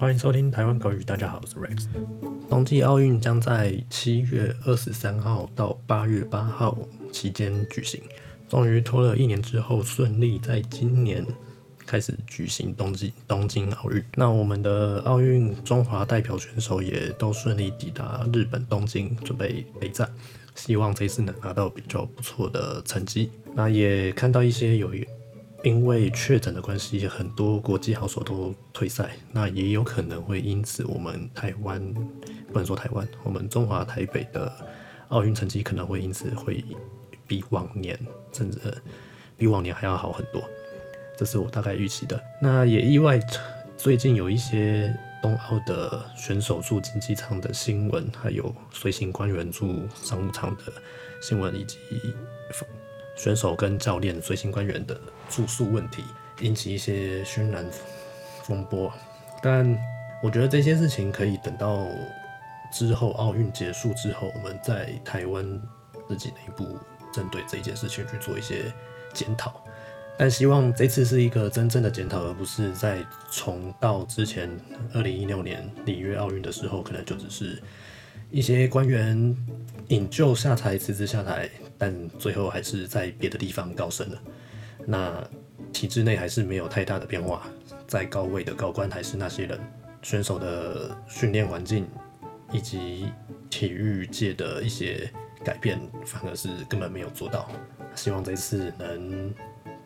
[0.00, 1.04] 欢迎收听台湾口语。
[1.04, 1.86] 大家好，我是 Rex。
[2.48, 6.78] 冬季奥运将在七月二十三号到八月八号
[7.12, 8.00] 期间举行，
[8.48, 11.22] 终于拖了一年之后，顺利在今年
[11.84, 14.02] 开始举行冬季东京奥运。
[14.14, 20.10] 那我们的奥运中华代表选手也都顺利抵达日本东京，准备备战。
[20.54, 23.30] 希望这次能拿到比较不错的成绩。
[23.54, 24.94] 那也看到一些有
[25.62, 29.10] 因为确诊的关系，很多国际好手都退赛。
[29.32, 31.80] 那也有可能会因此，我们台湾
[32.52, 34.52] 不能说台湾，我们中华台北的
[35.08, 36.64] 奥运成绩可能会因此会
[37.26, 37.98] 比往年
[38.32, 38.58] 甚至
[39.36, 40.42] 比往年还要好很多。
[41.16, 42.20] 这是我大概预期的。
[42.40, 43.20] 那也意外，
[43.76, 44.94] 最近有一些。
[45.22, 50.62] 冬奥的选手住经济舱的新闻，还有随行官员住商务舱的
[51.20, 51.76] 新闻，以及
[53.14, 54.98] 选手跟教练、随行官员的
[55.30, 56.04] 住宿问题，
[56.40, 57.64] 引起一些轩然
[58.42, 58.92] 风波。
[59.42, 59.64] 但
[60.22, 61.86] 我觉得这些事情可以等到
[62.70, 65.42] 之后奥运结束之后，我们在台湾
[66.06, 66.76] 自己内部
[67.10, 68.64] 针对这件事情去做一些
[69.14, 69.64] 检讨。
[70.18, 72.98] 但希望这次是一个真正的检讨，而不是在
[73.30, 74.50] 重到之前
[74.92, 77.62] 二零一六年里约奥运的时候，可能就只是
[78.30, 79.34] 一些官员
[79.88, 84.18] 引咎下台、辞职下台，但最后还是在别的地方高升了。
[84.90, 85.24] 那
[85.72, 87.46] 体制内还是没有太大的变化，
[87.86, 89.58] 在高位的高官还是那些人，
[90.02, 91.86] 选手的训练环境
[92.52, 93.12] 以及
[93.48, 95.08] 体育界的一些
[95.44, 97.48] 改变，反而是根本没有做到。
[97.94, 99.32] 希望这次能。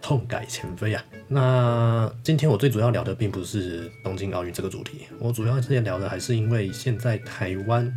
[0.02, 1.02] 痛改前非啊！
[1.26, 7.90] 那今天我最主要聊的并不是东京奥运这个主题，我主要之前聊的还是因为现在台湾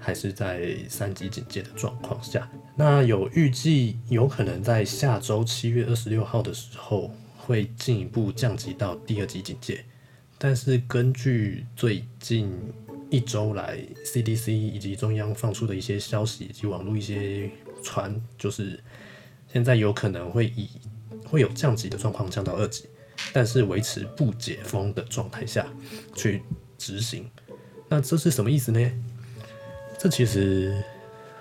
[0.00, 9.84] 还是在三级警戒的状况下，那有预计有可能在下周七月二十六号的时候会进一步降级到第二级警戒，
[10.38, 12.50] 但是根据最近
[13.10, 17.50] 一周来 CDC 以及中央放出的一些消息以及网络一些
[17.82, 18.82] 传，就是
[19.52, 20.70] 现在有可能会以
[21.26, 22.86] 会有降级的状况，降到二级，
[23.34, 25.66] 但是维持不解封的状态下
[26.14, 26.42] 去
[26.78, 27.28] 执行。
[27.88, 28.90] 那这是什么意思呢？
[29.98, 30.82] 这其实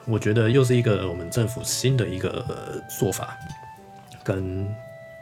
[0.06, 3.38] 我觉得又是一个我们政府新的一个做法，
[4.24, 4.68] 跟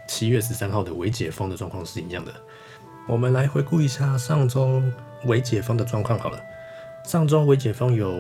[0.08, 2.34] 七月十三号的微解封的状况是一样的。
[3.08, 4.82] 我们来回顾一下上周
[5.26, 6.40] 微解封的状况好了。
[7.06, 8.14] 上周微解封有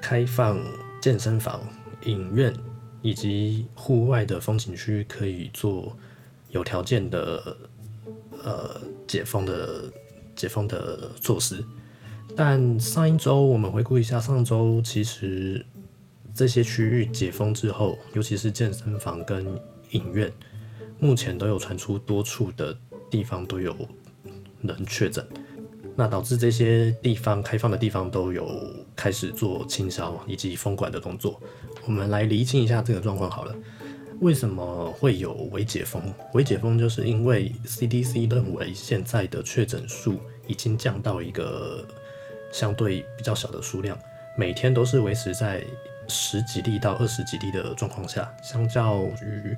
[0.00, 0.58] 开放
[1.00, 1.60] 健身房、
[2.04, 2.54] 影院。
[3.04, 5.94] 以及户外的风景区可以做
[6.48, 7.54] 有条件的
[8.42, 9.92] 呃解封的
[10.34, 11.62] 解封的措施，
[12.34, 15.62] 但上一周我们回顾一下，上周其实
[16.34, 19.46] 这些区域解封之后，尤其是健身房跟
[19.90, 20.32] 影院，
[20.98, 22.76] 目前都有传出多处的
[23.08, 23.74] 地方都有
[24.60, 25.24] 人确诊，
[25.94, 28.60] 那导致这些地方开放的地方都有
[28.96, 31.40] 开始做清消以及封管的动作。
[31.86, 33.54] 我们来厘清一下这个状况好了，
[34.20, 36.02] 为什么会有微解封？
[36.32, 40.18] 微解封就是因为 CDC 认为现在的确诊数
[40.48, 41.86] 已经降到一个
[42.50, 43.96] 相对比较小的数量，
[44.36, 45.62] 每天都是维持在
[46.08, 49.56] 十几例到二十几例的状况下，相较于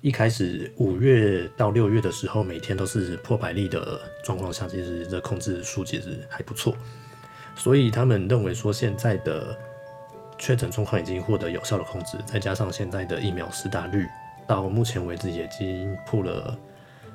[0.00, 6.76] 一开始五月到六月的时候，每天都是破百例的状况下，其实这控制数其实还不错，
[7.56, 9.56] 所以他们认为说现在的。
[10.38, 14.08] 确诊状况已经获得有效的控制，再加上现在的疫苗施打率
[14.44, 16.58] 到目前为止已经破了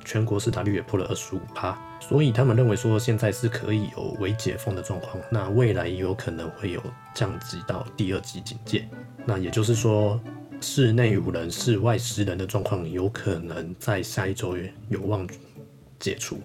[0.08, 6.82] 全国市打率也破了二十五趴，所以他们认为说现在是可以有微解封的状况，那未来也有可能会有
[7.14, 8.88] 降级到第二级警戒，
[9.26, 10.18] 那也就是说
[10.62, 14.56] 室内五人、室外十人的状况有可能在下一周
[14.88, 15.28] 有望
[16.00, 16.40] 解除。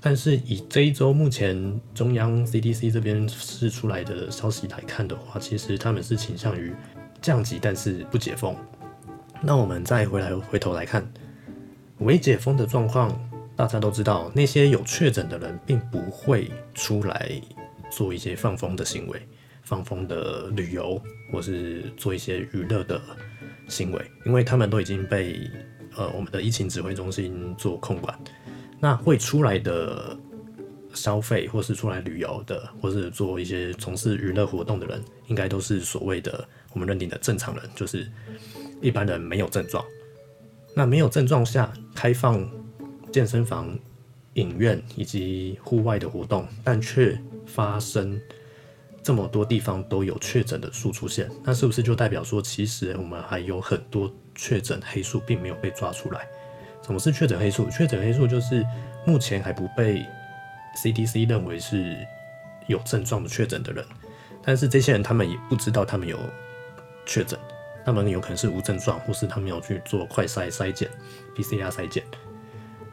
[0.00, 6.74] 但是以这一周目前中央 CDC 这边释出来的消息来看的话，其实他们是倾向于
[7.22, 8.56] 降级，但是不解封。
[9.40, 11.08] 那我们再回来回头来看，
[12.00, 13.10] 未解封的状况，
[13.56, 17.30] 大家都知道，那些有确诊的人并不会出来
[17.90, 19.20] 做一些放风的行为，
[19.62, 21.00] 放风的旅游，
[21.32, 23.00] 或是做一些娱乐的
[23.66, 25.40] 行为，因为他们都已经被
[25.96, 28.16] 呃我们的疫情指挥中心做控管。
[28.80, 30.16] 那会出来的
[30.94, 38.08] 消费，或是出来旅游的，或是做一些从事娱乐活动的人，应该都是所谓的我们认定的正常人，就是
[38.80, 39.84] 一般人没有症状。
[40.74, 42.48] 那没有症状下开放
[43.12, 43.78] 健身房、
[44.34, 48.20] 影院以及户外的活动，但却发生
[49.02, 56.26] 这么多地方都有确诊的数出现，那是不是就代表说，其实我们还有很多确诊黑数并没有被抓出来？
[56.82, 57.68] 什么是确诊黑数？
[57.70, 58.64] 确诊黑数就是
[59.04, 60.04] 目前还不被
[60.76, 61.96] CDC 认为是
[62.66, 63.84] 有症状的确诊的人，
[64.42, 66.18] 但是这些人他们也不知道他们有
[67.04, 67.38] 确诊，
[67.84, 70.88] 他们有可能是无症状，或是他们有去做快筛筛检、
[71.36, 72.04] PCR 筛检，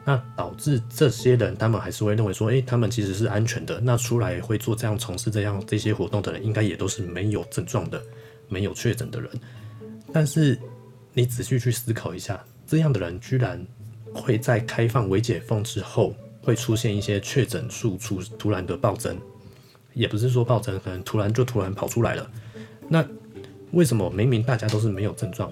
[0.06, 3.80] 那导致这些人他们还是会认为说，诶，他们其实是安全的。
[3.82, 8.02] 那出来会做这样从事这样这些活动的人，应该也都是没有症状的、
[8.48, 9.30] 没有确诊的人。
[10.14, 10.58] 但是
[11.14, 13.66] 你仔细去思考一下，这样的人居然
[14.14, 19.20] 会在开放微解封之后，会出现一些确诊数出突然的暴增，
[19.94, 22.30] 也不是说暴增，可能突然就突然跑出来了。
[22.88, 23.04] 那
[23.72, 25.52] 为什么明明大家都是没有症状、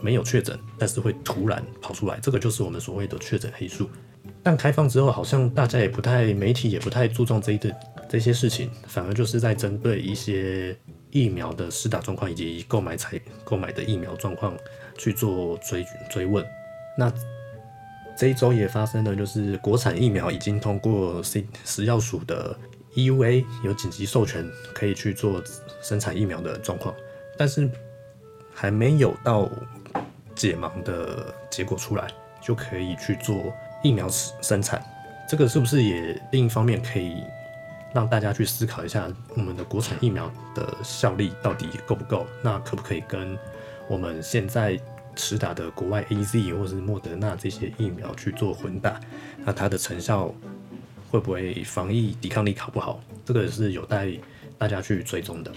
[0.00, 2.18] 没有确诊，但是会突然跑出来？
[2.20, 3.88] 这个就是我们所谓的确诊黑数。
[4.42, 7.74] 但开放之后，好像大家也不太，媒体也不太注重这一的
[8.08, 10.76] 这些事情，反而就是在针对一些。
[11.14, 14.52] 疫苗的施打状况以及购买采购买的疫苗状况
[14.98, 16.44] 去做追追问。
[16.98, 17.08] 那
[18.18, 22.58] 这一周也发生了，就是国产疫苗已经通过 C 食药署的
[22.96, 24.44] EUA 有紧急授权，
[24.74, 25.40] 可以去做
[25.80, 26.92] 生产疫苗的状况，
[27.36, 27.70] 但是
[28.52, 29.50] 还没有到
[30.34, 32.08] 解盲的结果出来，
[32.40, 33.52] 就可以去做
[33.82, 34.84] 疫苗生产。
[35.28, 37.22] 这个是不是也另一方面可以？
[37.94, 42.26] 让大家去思考一下，我们的国产疫苗的效力到底够不够？
[42.42, 43.38] 那可不可以跟
[43.88, 44.76] 我们现在
[45.14, 49.00] 持打的国外 A Z 或者是莫德纳这些疫苗去做混打？
[49.44, 50.34] 那它的成效
[51.08, 52.98] 会不会防疫抵抗力好不好？
[53.24, 54.08] 这个是有待
[54.58, 55.52] 大家去追踪的。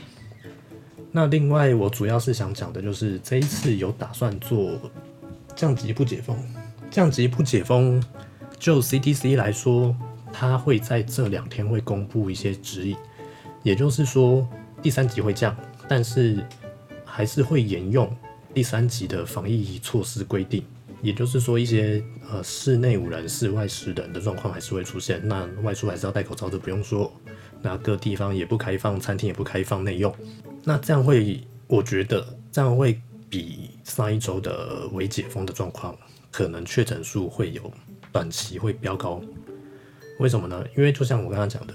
[1.17, 4.79] 那另外，我主要是想讲的就是这一次有打算做
[5.55, 6.37] 降级不解封，
[6.91, 7.99] 降级不解封，
[8.59, 9.95] 就 C D C 来说。
[10.31, 12.95] 他会在这两天会公布一些指引，
[13.63, 14.47] 也就是说
[14.79, 16.45] 第三级会降，但是
[17.03, 18.15] 还是会沿用
[18.53, 20.63] 第三级的防疫措施规定。
[21.01, 25.19] 也就是说，一些呃室内五人、室外十人的状况还是会出现。
[25.27, 27.11] 那外出还是要戴口罩，这不用说。
[27.67, 30.15] 那各地方也不开放，餐厅也不开放内用。
[30.63, 32.97] 那这样会，我觉得这样会
[33.29, 35.93] 比上一周的未解封的状况，
[36.31, 37.69] 可能确诊数会有
[38.13, 39.21] 短期会飙高。
[40.19, 40.65] 为什么呢？
[40.77, 41.73] 因为就像我刚刚讲的，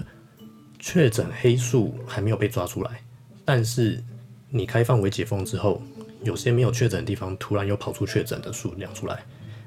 [0.78, 3.02] 确诊黑数还没有被抓出来，
[3.44, 4.02] 但是
[4.48, 5.82] 你开放为解封之后，
[6.22, 9.22] 有些没有确诊的地方突然又跑出确诊的数量出来，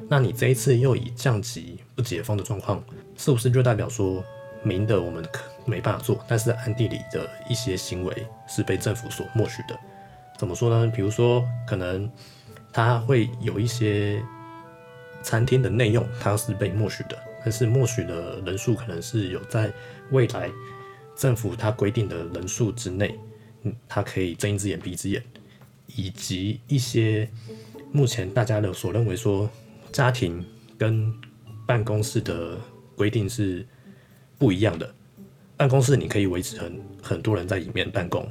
[0.10, 2.84] 那你这一次又以降级不解封的状况，
[3.16, 4.24] 是不是就代表说
[4.66, 9.80] 明的我们可没办法做，但是暗地里的一些行为是被政府所默许的？
[10.38, 10.92] 怎么说呢？
[10.94, 12.12] 比如说，可能
[12.74, 14.22] 他会有一些
[15.24, 17.18] 餐厅的内用，它是被默许的。
[17.44, 19.72] 但是默许的人数可能是有在
[20.10, 20.50] 未来
[21.16, 23.18] 政府它规定的人数之内，
[23.62, 25.24] 嗯，它可以睁一只眼闭一只眼，
[25.96, 27.30] 以及一些
[27.92, 29.50] 目前大家的所认为说
[29.92, 30.44] 家庭
[30.78, 31.14] 跟
[31.66, 32.58] 办公室的
[32.96, 33.66] 规定是
[34.38, 34.94] 不一样的。
[35.58, 38.30] 办公室你可以维持很很多人在里面办公，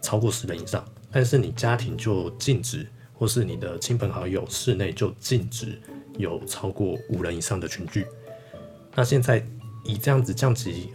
[0.00, 5.80] 超过十人以上，但是你家庭就禁止，或是你的亲朋好友室内就禁止
[6.16, 8.06] 有超过五人以上的群聚。
[8.94, 9.44] 那现在
[9.84, 10.92] 以这样子降级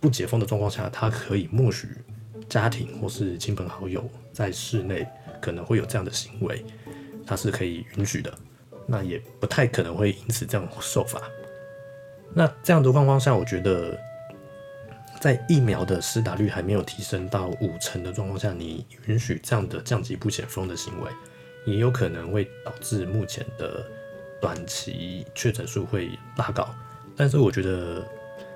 [0.00, 1.88] 不解封的状况下，他可以默许
[2.48, 5.06] 家庭或是亲朋好友在室内
[5.40, 6.64] 可能会有这样的行为，
[7.26, 8.32] 他是可以允许的。
[8.86, 11.20] 那也不太可能会因此这样受罚。
[12.32, 13.98] 那这样的状况下，我觉得
[15.20, 21.10] 在疫苗的施打率还没有提升到五成的状况下，你允许这样的降级不解封的行为，
[21.64, 23.84] 也有可能会导致目前的
[24.40, 26.68] 短期确诊数会拉高。
[27.16, 28.04] 但是我觉得，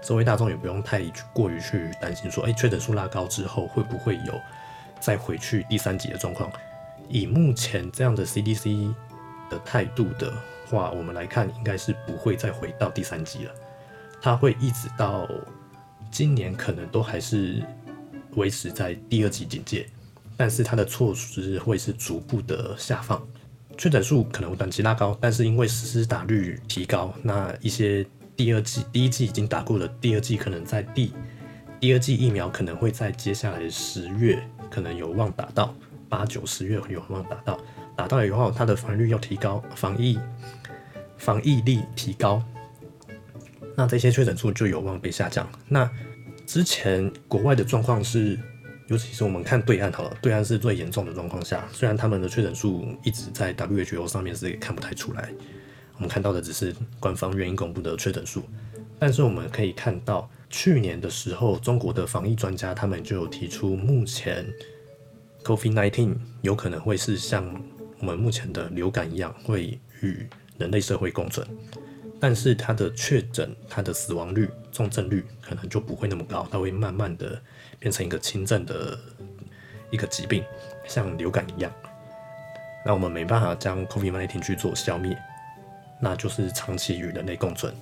[0.03, 4.41] 社会大众也不用太过于去担心，说，哎，确诊数拉高之后会不会有
[5.01, 6.51] 再回去第三级的状况？
[7.09, 8.93] 以目前这样的 CDC
[9.51, 10.33] 的态度的
[10.67, 13.55] 话，我们来看，应该是不会再回到第三级了。
[14.21, 15.29] 它会一直到
[16.11, 17.63] 今年，可能都还是
[18.37, 19.89] 维持在第二级警戒，
[20.37, 23.21] 但是它的措施会是逐步的下放，
[23.77, 28.07] 确诊数可能短期拉高，但是因为施打率提高，那一些。
[28.39, 31.13] 第二季，第一季已经打过了，第二季可能在第
[31.81, 34.41] 第二季疫苗可能会在接下来十月
[34.71, 35.75] 可能有望打到
[36.09, 37.59] 八九十月有望打到，
[37.99, 40.17] 打到以后它的防御率要提高，防疫
[41.17, 42.41] 防疫力提高，
[43.75, 45.45] 那这些确诊数就有望被下降。
[45.67, 45.91] 那
[46.47, 48.39] 之前国外的状况是，
[48.87, 55.29] 尤其是我们看对岸好了，对岸是最严重的状况下，虽然他们的确诊数一直在 WHO 上面是看不太出来。
[55.97, 58.45] 我们看到的只是官方愿意公布的确诊数，
[58.97, 64.47] 但是我们可以看到，去年的时候，中国的防疫专家他们就有提出，目前
[65.43, 67.45] COVID-19 有可能会是像
[68.01, 70.27] 我们目前的流感一样，会与
[70.59, 71.47] 人类社会共存。
[72.21, 77.41] 但是它的确诊、它的死亡率、重症率可能就不会那么高，它会慢慢的
[77.79, 78.99] 变成一个轻症的
[79.91, 80.43] 一个疾病，
[80.87, 81.73] 像流感一样。
[82.85, 85.17] 那我们没办法将 COVID-19 去做消灭，
[86.01, 87.73] 那就是长期与人类共存。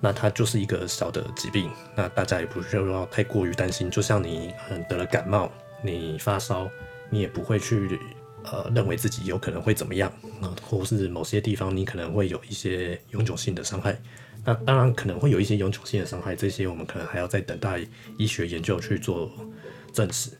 [0.00, 3.90] 那它就是一个小的疾病，那大家也不需要太过于担心。
[3.90, 5.50] 就像你嗯得了感冒，
[5.82, 6.70] 你发烧，
[7.10, 7.98] 你也不会去
[8.50, 13.98] 呃认为自己有可能会怎么样，啊，或是某些地方你可能会有一些永久性的伤害。
[14.44, 17.80] 那当然可能会有一些永久性的伤害，这些我们可能还要再等待
[18.16, 19.30] 医学研究去做
[19.92, 20.30] 证实。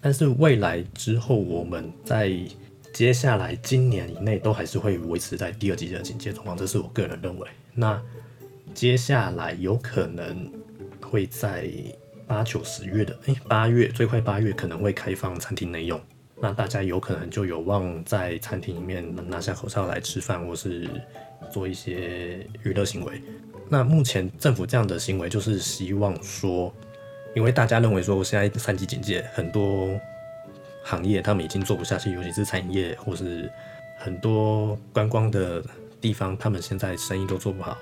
[0.00, 2.32] 但是未来之后，我们在
[2.92, 7.46] 接下来今年以内都还是会维持在第二级的警戒状况，这是我个人认为。
[7.74, 8.02] 那
[8.74, 10.50] 接下来有可能
[11.02, 11.70] 会在
[12.26, 16.00] 八九十月的，诶，八月最快八月可能会开放餐厅内用，
[16.40, 20.88] 那大家有可能就有望在餐厅里面拿下口罩来吃饭，或是
[21.50, 23.20] 做一些娱乐行为。
[23.68, 26.74] 那目前政府这样的行为就是希望说，
[27.34, 29.88] 因为大家认为说现在三级警戒，很多
[30.82, 33.50] 行业他们已经做不下去，尤其是餐饮业或是
[33.98, 35.62] 很多观光的
[36.00, 37.76] 地方，他们现在生意都做不好。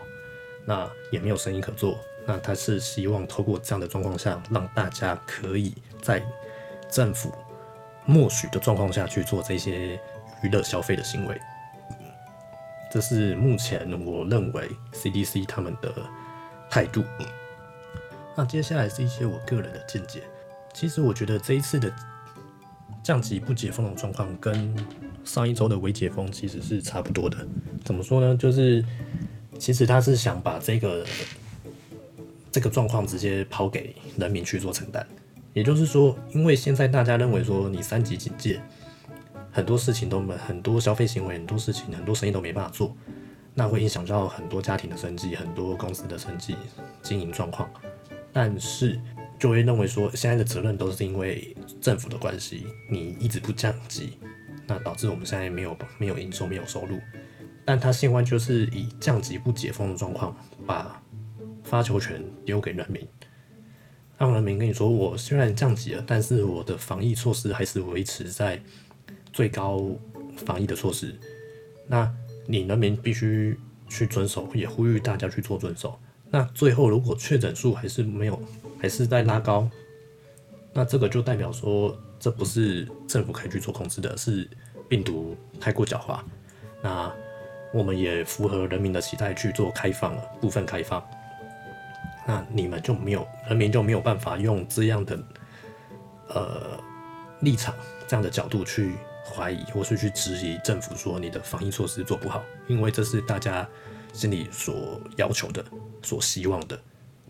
[0.66, 5.72] 那也没有生意可做，那他是希望透过这样的状况下，让大家可以
[6.02, 6.22] 在
[6.90, 7.32] 政府
[8.08, 10.00] 默许的状况下去做这些
[10.42, 11.40] 娱乐消费的行为。
[12.90, 15.94] 这是目前我认为 CDC 他们的
[16.70, 17.04] 态度。
[18.34, 20.22] 那接下来是一些我个人的见解。
[20.72, 21.92] 其实我觉得这一次的
[23.02, 24.74] 降级不解封的状况，跟
[25.24, 27.36] 上一周的微解封其实是差不多的。
[27.84, 28.34] 怎么说呢？
[28.34, 28.84] 就是。
[29.58, 31.04] 其实他是想把这个
[32.52, 35.04] 这个状况直接抛给人民去做承担，
[35.52, 38.61] 也就是说，因为现在大家认为说你三级警戒，
[39.50, 42.97] 很多事情都没，很多消费行为，很多事情，很多生意都没办法做，
[43.55, 46.55] 那会影响到很多家庭的生计，很多公司的生计
[47.02, 47.69] 经营状况。
[48.33, 49.00] 但是
[49.38, 54.19] 就会认为说，现在的责任都是因为政府的关系，你一直不降级，
[54.67, 56.99] 那导致我们现在没有没有营收，没有收入。
[57.64, 60.37] 但他现在就是以降级不解封的状况，
[60.67, 61.02] 把
[61.64, 63.07] 发球权丢给人民，
[64.18, 68.60] 让人民跟你说：我虽然降级了，但是我的防疫措施还是维持在
[69.32, 69.88] 最高
[70.37, 71.14] 防疫的措施。
[71.87, 72.12] 那
[72.46, 73.58] 你人民必须
[73.88, 75.98] 去遵守，也呼吁大家去做遵守。
[76.30, 78.38] 那最后如果确诊数还是没有，
[78.78, 79.70] 还是在拉高，
[80.72, 84.46] 那这个就代表说，这不是政府可以去做控制的，是
[84.88, 86.18] 病毒太过狡猾。
[86.82, 87.10] 那
[87.72, 91.02] 我们也符合人民的期待去做开放了，部分开放，
[92.28, 95.18] 那你们就没有人民就没有办法用这样的
[96.28, 96.78] 呃
[97.40, 97.75] 立场、
[98.06, 98.92] 这样的角度去
[99.25, 103.66] 怀疑或是去质疑政府说你的防疫措施做不好，因为这是大家
[104.12, 105.64] 心里所要求的、
[106.02, 106.78] 所希望的，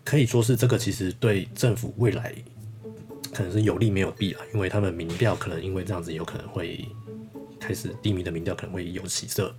[0.03, 2.35] 可以说是这个其实对政府未来
[3.33, 6.85] 可能是有利没有弊啊，因为他们民调可能因为这样子有可能会
[7.57, 9.55] 开始低迷的民调可能会有起色。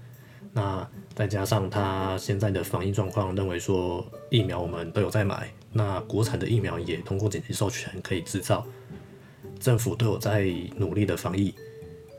[0.52, 8.66] 那再加上他现在的防疫状况，认为说疫苗我们都有在买，那国产的疫苗也通过紧急授权可以制造，
[9.58, 11.54] 政府都有在努力的防疫，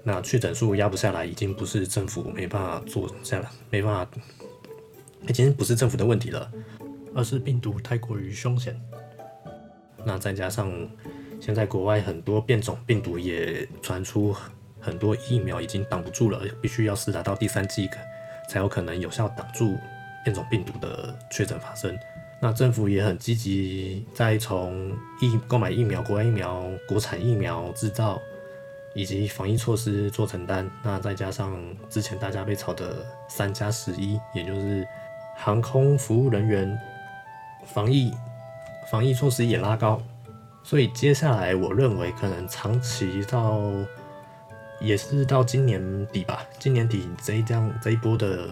[0.03, 4.11] 那确诊数压不下来，已经不是政府没办法做下来，没办法，
[5.27, 6.51] 已经不是政府的问题了，
[7.15, 8.79] 而是病毒太过于凶险。
[10.05, 10.71] 那再加上
[11.39, 14.35] 现在国外很多变种病毒也传出，
[14.79, 17.89] 很多疫苗已经挡不住了，必须要试达到第三剂。
[18.47, 19.77] 才有可能有效挡住
[20.23, 21.97] 变种病毒的确诊发生。
[22.39, 28.19] 那政府也很积极，在从疫购买疫苗、国外疫苗、国产疫苗制造
[28.95, 30.69] 以及防疫措施做承担。
[30.83, 31.55] 那再加上
[31.89, 34.87] 之前大家被炒的三加十一，也就是
[35.37, 36.79] 航空服务人员
[37.65, 38.11] 防疫
[38.89, 40.01] 防疫措施也拉高。
[40.63, 43.61] 所以接下来我认为可能长期到。
[44.81, 48.49] 也是到今年底吧，今年底这一张这一波的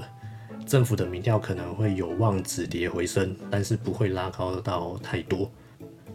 [0.66, 5.50] 政府的民调可能会有望止跌回升，但是不会拉高到太多。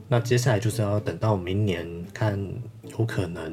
[0.07, 2.39] 那接下来就是要等到明年看，
[2.97, 3.53] 有可能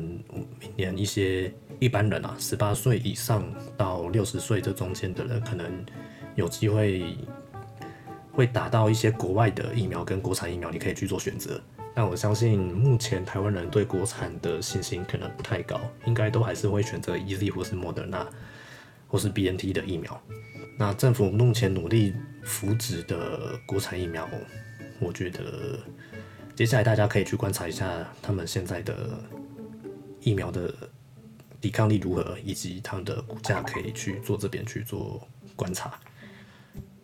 [0.60, 3.44] 明年一些一般人啊，十八岁以上
[3.76, 5.66] 到六十岁这中间的人，可能
[6.36, 7.18] 有机会
[8.32, 11.60] 会打到一些国外的疫苗跟国产疫苗，你可以去做选择。
[11.94, 18.26] 但我相信，目前台湾人对国产的信心可能不太高，应该都还是会选择 E Z 或是莫德纳
[19.08, 20.22] 或是 B N T 的疫苗。
[20.78, 24.28] 那政府目前努力扶植的国产疫苗，
[25.00, 25.80] 我觉得
[26.56, 27.86] 接下来大家可以去观察一下
[28.22, 29.22] 他们现在的
[30.22, 30.74] 疫苗的
[31.60, 35.22] 抵抗力如何，以及他们的股价可以去做这边去做
[35.56, 35.94] 观察。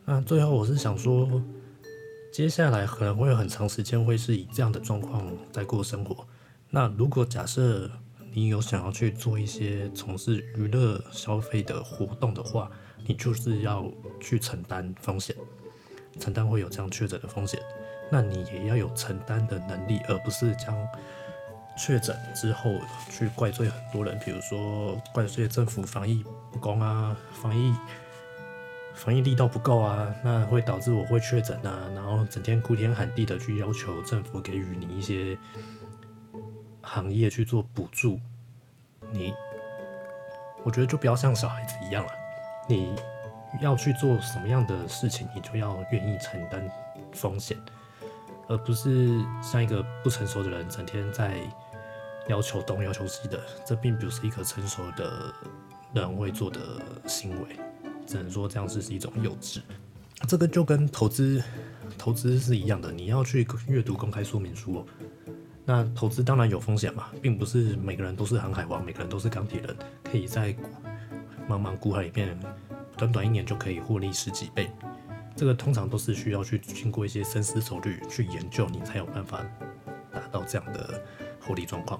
[0.05, 1.29] 那最后我是想说，
[2.37, 6.23] 接下来可能会有很长时间会是以这样的状况在过生活。
[6.69, 7.89] 那如果假设
[8.31, 12.69] 你有想要去做一些从事娱乐消费的活动的话，
[13.07, 13.91] 你就是要
[14.21, 15.35] 去承担风险，
[16.19, 17.59] 承担会有这样确诊的风险。
[18.11, 20.77] 那你也要有承担的能力，而不是将
[21.75, 22.71] 确诊之后
[23.09, 27.73] 去怪罪很多人，比如说怪罪政府防疫不公啊，防疫
[28.97, 35.37] 防疫力道不够啊，那会导致我会确诊啊，然后整天哭天喊地的去要求政府给予你一些
[36.81, 38.19] 行业去做补助，
[39.11, 39.33] 你
[40.63, 42.11] 我觉得就不要像小孩子一样了，
[42.67, 42.95] 你
[43.61, 46.67] 要去做什么样的事情，你就要愿意承担
[47.13, 47.55] 风险。
[48.49, 51.37] 而不是像一个不成熟的人，整天在
[52.27, 55.33] 要求东要求西的，这并不是一个成熟的
[55.93, 56.59] 人会做的
[57.05, 57.59] 行为，
[58.07, 59.59] 只能说这样是是一种幼稚。
[60.27, 61.43] 这个就跟投资
[61.95, 64.83] 投资是一样的，你要去阅读公开说明书。
[65.63, 70.53] 那投资当然有风险嘛，并不是每个人都是航海王，每个人都是钢铁人，可以在
[71.47, 72.39] 茫茫股海里面
[72.95, 74.71] 短短一年就可以获利十几倍。
[75.35, 79.45] 这个通常都是需要去经过一些深思熟虑去研究，你才有办法
[80.11, 81.03] 达到这样的
[81.41, 81.99] 获利状况。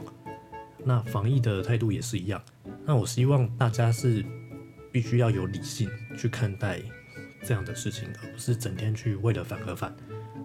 [0.84, 2.42] 那防疫的态度也是一样。
[2.86, 4.26] 那我希望大家是
[4.98, 5.88] 必须要有理性
[6.18, 6.82] 去看待
[7.44, 9.96] 这样的事情，而不是整天去为了反而反，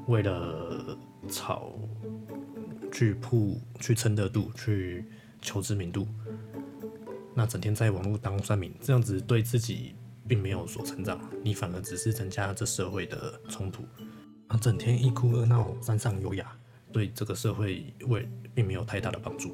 [0.08, 0.94] 为了
[1.30, 1.72] 炒
[2.92, 5.06] 去铺去蹭热度去
[5.40, 6.06] 求知名度，
[7.34, 9.94] 那整天在网络当算命，这样子对自己。
[10.28, 13.82] 并没有所成长，你反而只是增加这社会的冲突。
[14.46, 16.56] 啊，整天一哭二闹三上优雅，
[16.92, 19.52] 对这个社会为并没有太大的帮助。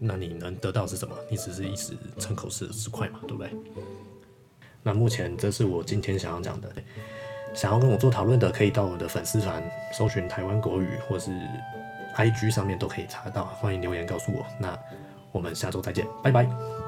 [0.00, 1.14] 那你能得到是什么？
[1.30, 3.50] 你只是一时逞口舌之快嘛，对不对？
[4.82, 6.70] 那目前这是我今天想要讲的。
[7.54, 9.62] 想要跟我做讨论的，可以到我的粉丝团
[9.92, 11.30] 搜寻台湾国语，或是
[12.16, 13.44] IG 上面都可以查到。
[13.44, 14.46] 欢迎留言告诉我。
[14.58, 14.78] 那
[15.32, 16.81] 我们下周再见，拜拜。